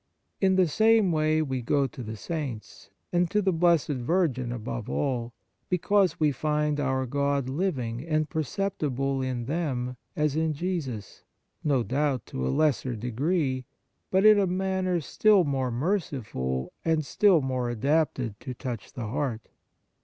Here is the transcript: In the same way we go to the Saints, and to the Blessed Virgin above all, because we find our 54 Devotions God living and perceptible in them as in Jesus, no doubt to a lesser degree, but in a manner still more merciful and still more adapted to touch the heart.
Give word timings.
In 0.39 0.55
the 0.55 0.67
same 0.67 1.11
way 1.11 1.43
we 1.43 1.61
go 1.61 1.85
to 1.85 2.01
the 2.01 2.15
Saints, 2.15 2.89
and 3.13 3.29
to 3.29 3.39
the 3.39 3.53
Blessed 3.53 3.89
Virgin 3.89 4.51
above 4.51 4.89
all, 4.89 5.31
because 5.69 6.19
we 6.19 6.31
find 6.31 6.79
our 6.79 7.03
54 7.03 7.03
Devotions 7.05 7.13
God 7.47 7.55
living 7.55 8.07
and 8.07 8.27
perceptible 8.27 9.21
in 9.21 9.45
them 9.45 9.97
as 10.15 10.35
in 10.35 10.53
Jesus, 10.53 11.21
no 11.63 11.83
doubt 11.83 12.25
to 12.25 12.47
a 12.47 12.49
lesser 12.49 12.95
degree, 12.95 13.65
but 14.09 14.25
in 14.25 14.39
a 14.39 14.47
manner 14.47 15.01
still 15.01 15.43
more 15.43 15.69
merciful 15.69 16.73
and 16.83 17.05
still 17.05 17.39
more 17.41 17.69
adapted 17.69 18.39
to 18.39 18.55
touch 18.55 18.93
the 18.93 19.05
heart. 19.05 19.49